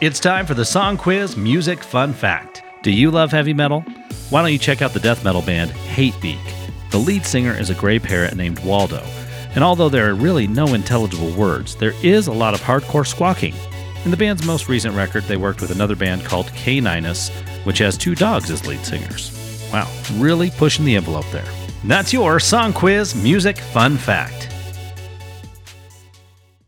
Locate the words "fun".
1.84-2.14, 23.58-23.98